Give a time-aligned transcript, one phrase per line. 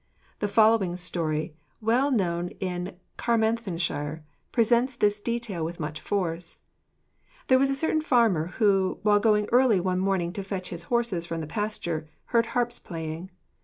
[0.39, 6.61] The following story, well known in Carmarthenshire, presents this detail with much force:
[7.49, 11.27] There was a certain farmer who, while going early one morning to fetch his horses
[11.27, 13.29] from the pasture, heard harps playing.